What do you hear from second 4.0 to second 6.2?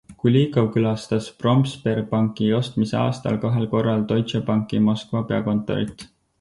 Deutsche Banki Moskva peakontorit.